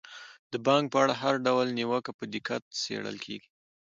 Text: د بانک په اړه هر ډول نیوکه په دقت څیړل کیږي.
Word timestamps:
د 0.51 0.53
بانک 0.65 0.85
په 0.91 0.97
اړه 1.03 1.13
هر 1.23 1.35
ډول 1.45 1.67
نیوکه 1.77 2.11
په 2.19 2.23
دقت 2.33 2.61
څیړل 2.81 3.17
کیږي. 3.25 3.49